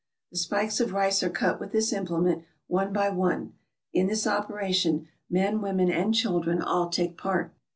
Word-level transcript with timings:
The 0.31 0.37
spikes 0.39 0.79
of 0.79 0.93
rice 0.93 1.21
are 1.21 1.29
cut 1.29 1.59
with 1.59 1.71
this 1.73 1.93
implement, 1.93 2.43
one 2.65 2.91
by 2.91 3.09
one. 3.11 3.53
In 3.93 4.07
this 4.07 4.25
operation, 4.25 5.07
men, 5.29 5.61
women 5.61 5.91
and 5.91 6.11
children, 6.11 6.59
all 6.59 6.89
take 6.89 7.19
part. 7.19 7.53